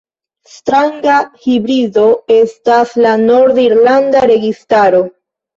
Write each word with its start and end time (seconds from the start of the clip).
Stranga 0.51 1.17
hibrido 1.43 2.05
estas 2.37 2.97
la 3.07 3.13
nord-irlanda 3.27 4.25
registaro. 4.35 5.05